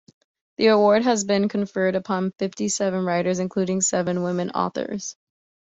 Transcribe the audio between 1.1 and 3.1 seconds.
been conferred upon fifty-seven